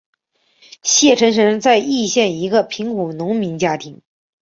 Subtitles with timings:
[0.81, 4.01] 谢臣生在易县一个贫苦农民家庭。